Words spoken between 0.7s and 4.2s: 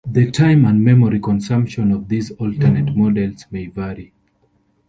memory consumption of these alternate models may vary.